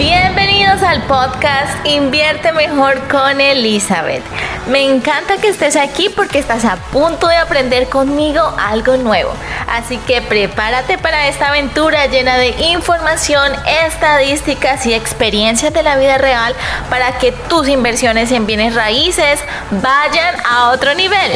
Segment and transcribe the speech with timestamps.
[0.00, 4.22] Bienvenidos al podcast Invierte Mejor con Elizabeth.
[4.70, 9.30] Me encanta que estés aquí porque estás a punto de aprender conmigo algo nuevo.
[9.68, 13.52] Así que prepárate para esta aventura llena de información,
[13.84, 16.54] estadísticas y experiencias de la vida real
[16.88, 19.40] para que tus inversiones en bienes raíces
[19.82, 21.32] vayan a otro nivel.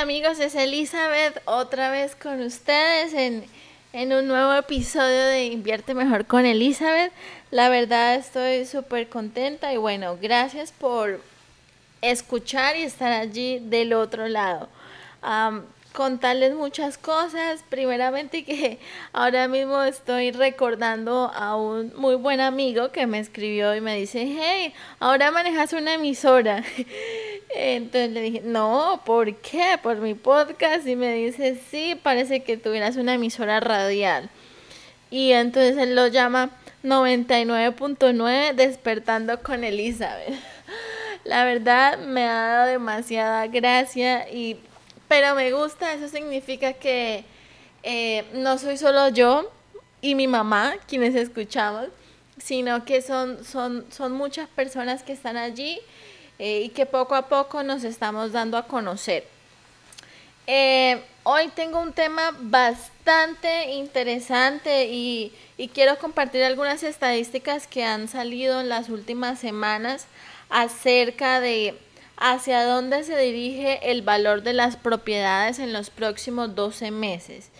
[0.00, 3.44] Amigos, es Elizabeth otra vez con ustedes en,
[3.92, 7.12] en un nuevo episodio de Invierte Mejor con Elizabeth.
[7.50, 11.20] La verdad estoy súper contenta y bueno, gracias por
[12.00, 14.70] escuchar y estar allí del otro lado
[15.92, 17.64] contarles muchas cosas.
[17.68, 18.78] Primeramente que
[19.12, 24.22] ahora mismo estoy recordando a un muy buen amigo que me escribió y me dice,
[24.40, 26.64] hey, ahora manejas una emisora.
[27.54, 29.78] Entonces le dije, no, ¿por qué?
[29.82, 30.86] Por mi podcast.
[30.86, 34.30] Y me dice, sí, parece que tuvieras una emisora radial.
[35.10, 36.50] Y entonces él lo llama
[36.84, 40.34] 99.9 Despertando con Elizabeth.
[41.24, 44.56] La verdad me ha dado demasiada gracia y
[45.10, 47.24] pero me gusta, eso significa que
[47.82, 49.50] eh, no soy solo yo
[50.00, 51.88] y mi mamá quienes escuchamos,
[52.38, 55.80] sino que son, son, son muchas personas que están allí
[56.40, 59.26] eh, y que poco a poco nos estamos dando a conocer.
[60.46, 68.08] Eh, hoy tengo un tema bastante interesante y, y, quiero compartir algunas estadísticas que han
[68.08, 70.06] salido en las últimas semanas
[70.48, 71.78] acerca de
[72.16, 77.50] hacia dónde se dirige el valor de las propiedades en los próximos 12 meses.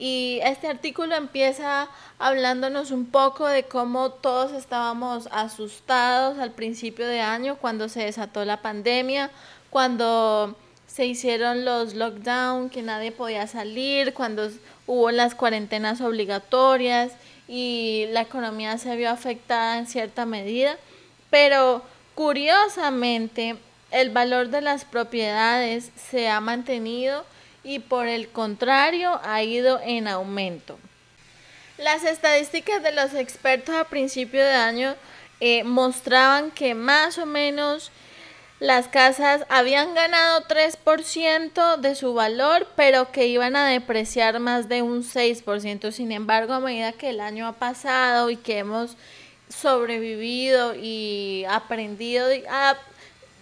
[0.00, 1.86] Y este artículo empieza
[2.18, 8.46] hablándonos un poco de cómo todos estábamos asustados al principio de año cuando se desató
[8.46, 9.30] la pandemia,
[9.68, 10.56] cuando
[10.86, 14.48] se hicieron los lockdowns, que nadie podía salir, cuando
[14.86, 17.12] hubo las cuarentenas obligatorias
[17.46, 20.78] y la economía se vio afectada en cierta medida.
[21.28, 21.82] Pero
[22.14, 23.56] curiosamente,
[23.90, 27.22] el valor de las propiedades se ha mantenido
[27.64, 30.78] y por el contrario ha ido en aumento.
[31.78, 34.96] Las estadísticas de los expertos a principio de año
[35.40, 37.90] eh, mostraban que más o menos
[38.58, 44.82] las casas habían ganado 3% de su valor, pero que iban a depreciar más de
[44.82, 45.90] un 6%.
[45.92, 48.98] Sin embargo, a medida que el año ha pasado y que hemos
[49.48, 52.76] sobrevivido y aprendido a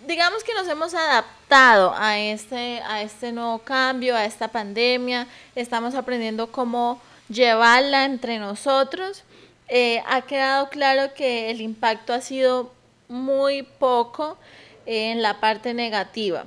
[0.08, 5.94] digamos que nos hemos adaptado a este, a este nuevo cambio, a esta pandemia, estamos
[5.94, 6.98] aprendiendo cómo
[7.28, 9.24] llevarla entre nosotros.
[9.68, 12.72] Eh, ha quedado claro que el impacto ha sido
[13.08, 14.38] muy poco
[14.86, 16.46] en la parte negativa.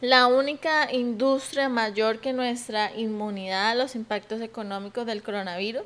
[0.00, 5.82] La única industria mayor que nuestra inmunidad a los impactos económicos del coronavirus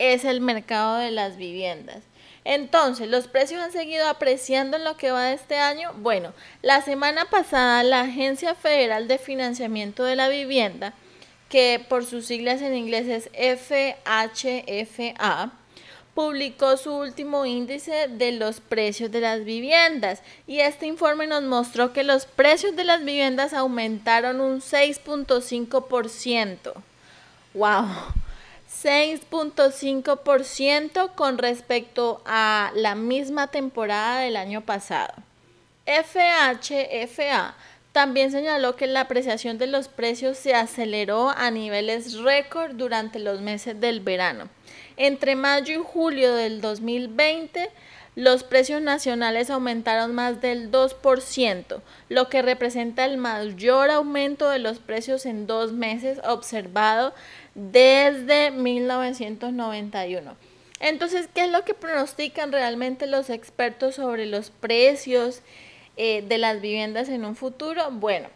[0.00, 2.02] es el mercado de las viviendas.
[2.50, 5.92] Entonces, ¿los precios han seguido apreciando en lo que va de este año?
[5.98, 6.32] Bueno,
[6.62, 10.94] la semana pasada la Agencia Federal de Financiamiento de la Vivienda,
[11.50, 15.52] que por sus siglas en inglés es FHFA,
[16.14, 21.92] publicó su último índice de los precios de las viviendas y este informe nos mostró
[21.92, 26.72] que los precios de las viviendas aumentaron un 6.5%.
[27.52, 27.84] ¡Wow!
[28.68, 35.14] 6.5% con respecto a la misma temporada del año pasado.
[35.86, 37.54] FHFA
[37.92, 43.40] también señaló que la apreciación de los precios se aceleró a niveles récord durante los
[43.40, 44.48] meses del verano.
[44.96, 47.70] Entre mayo y julio del 2020,
[48.14, 54.80] los precios nacionales aumentaron más del 2%, lo que representa el mayor aumento de los
[54.80, 57.14] precios en dos meses observado
[57.58, 60.36] desde 1991.
[60.80, 65.42] Entonces, ¿qué es lo que pronostican realmente los expertos sobre los precios
[65.96, 67.90] eh, de las viviendas en un futuro?
[67.90, 68.28] Bueno,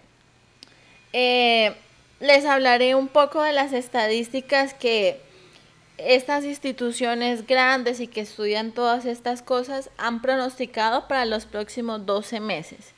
[1.13, 1.77] eh,
[2.19, 5.21] les hablaré un poco de las estadísticas que
[5.99, 12.41] estas instituciones grandes y que estudian todas estas cosas han pronosticado para los próximos 12
[12.41, 12.93] meses.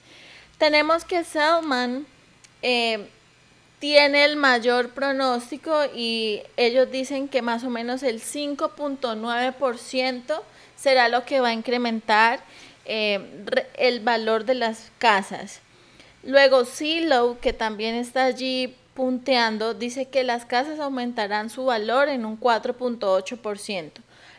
[0.57, 2.07] Tenemos que Selman
[2.63, 3.11] eh,
[3.85, 10.41] tiene el mayor pronóstico y ellos dicen que más o menos el 5.9%
[10.75, 12.41] será lo que va a incrementar
[12.87, 13.45] eh,
[13.77, 15.61] el valor de las casas.
[16.23, 22.25] Luego Silo, que también está allí punteando, dice que las casas aumentarán su valor en
[22.25, 23.91] un 4.8%.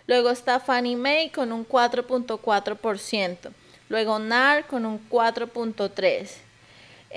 [0.07, 3.51] Luego está Fannie Mae con un 4.4%.
[3.89, 6.45] Luego NAR con un 4.3%.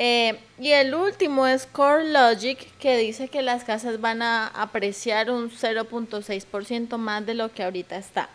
[0.00, 5.28] Eh, y el último es Core Logic, que dice que las casas van a apreciar
[5.28, 8.28] un 0.6% más de lo que ahorita está.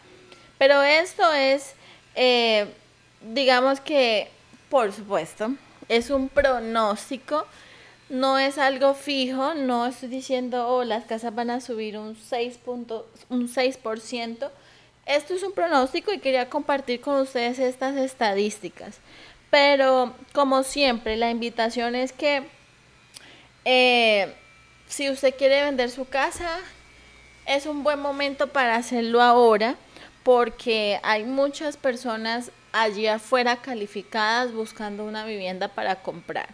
[0.58, 1.76] Pero esto es,
[2.16, 2.68] eh,
[3.22, 4.30] digamos que,
[4.70, 5.54] por supuesto,
[5.88, 7.48] es un pronóstico,
[8.10, 12.60] no es algo fijo, no estoy diciendo, oh, las casas van a subir un 6,
[12.66, 14.52] un 6%.
[15.06, 19.00] Esto es un pronóstico y quería compartir con ustedes estas estadísticas.
[19.54, 22.42] Pero como siempre, la invitación es que
[23.66, 24.34] eh,
[24.88, 26.58] si usted quiere vender su casa,
[27.46, 29.76] es un buen momento para hacerlo ahora
[30.24, 36.50] porque hay muchas personas allí afuera calificadas buscando una vivienda para comprar.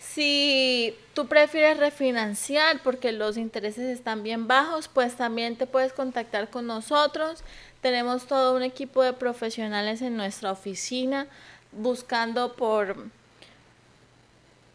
[0.00, 6.50] Si tú prefieres refinanciar porque los intereses están bien bajos, pues también te puedes contactar
[6.50, 7.44] con nosotros.
[7.82, 11.28] Tenemos todo un equipo de profesionales en nuestra oficina
[11.72, 12.96] buscando por,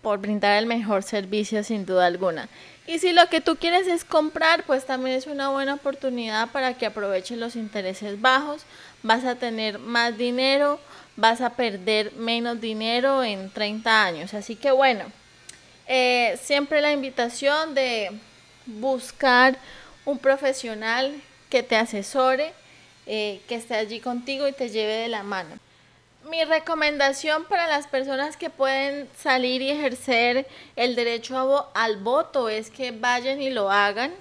[0.01, 2.49] por brindar el mejor servicio sin duda alguna.
[2.87, 6.75] Y si lo que tú quieres es comprar, pues también es una buena oportunidad para
[6.75, 8.63] que aproveches los intereses bajos.
[9.03, 10.79] Vas a tener más dinero,
[11.17, 14.33] vas a perder menos dinero en 30 años.
[14.33, 15.03] Así que bueno,
[15.87, 18.11] eh, siempre la invitación de
[18.65, 19.57] buscar
[20.05, 22.53] un profesional que te asesore,
[23.05, 25.59] eh, que esté allí contigo y te lleve de la mano.
[26.29, 30.45] Mi recomendación para las personas que pueden salir y ejercer
[30.75, 34.11] el derecho al voto es que vayan y lo hagan.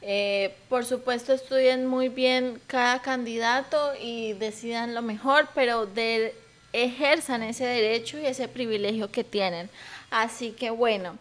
[0.00, 6.34] Eh, por supuesto, estudien muy bien cada candidato y decidan lo mejor, pero de,
[6.72, 9.70] ejerzan ese derecho y ese privilegio que tienen.
[10.10, 11.18] Así que bueno,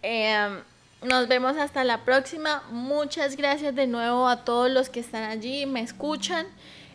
[0.00, 0.62] em,
[1.02, 2.62] nos vemos hasta la próxima.
[2.70, 6.46] Muchas gracias de nuevo a todos los que están allí me escuchan.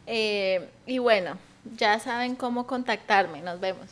[0.08, 1.38] Eh, y bueno
[1.78, 3.42] ya saben cómo contactarme.
[3.42, 3.88] Nos vemos.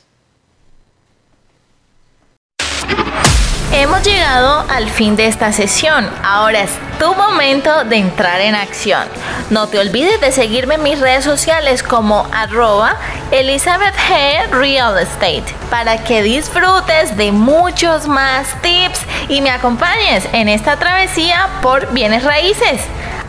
[3.73, 6.09] Hemos llegado al fin de esta sesión.
[6.23, 9.07] Ahora es tu momento de entrar en acción.
[9.49, 12.97] No te olvides de seguirme en mis redes sociales como arroba
[13.31, 14.49] Elizabeth G.
[14.49, 21.47] Real Estate para que disfrutes de muchos más tips y me acompañes en esta travesía
[21.61, 22.81] por bienes raíces.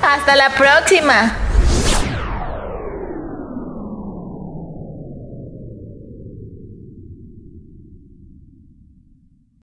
[0.03, 1.42] Hasta la próxima.